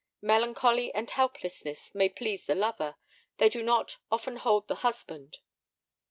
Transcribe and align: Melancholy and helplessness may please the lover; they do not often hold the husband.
Melancholy 0.23 0.91
and 0.95 1.07
helplessness 1.11 1.93
may 1.93 2.09
please 2.09 2.47
the 2.47 2.55
lover; 2.55 2.95
they 3.37 3.49
do 3.49 3.61
not 3.61 3.97
often 4.11 4.37
hold 4.37 4.67
the 4.67 4.77
husband. 4.81 5.37